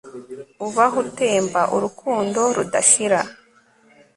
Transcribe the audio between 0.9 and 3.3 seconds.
utemba, urukundo rudashira